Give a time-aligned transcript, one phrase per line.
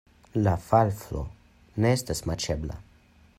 [0.45, 1.21] La vaflo
[1.85, 2.81] ne estas maĉebla.